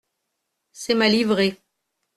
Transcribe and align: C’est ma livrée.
C’est 0.71 0.95
ma 0.95 1.09
livrée. 1.09 1.61